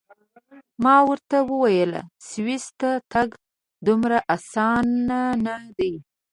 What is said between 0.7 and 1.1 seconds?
ما